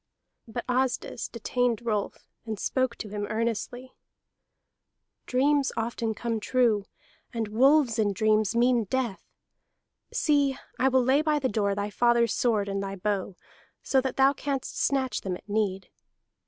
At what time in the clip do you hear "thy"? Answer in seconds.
11.75-11.91, 12.81-12.95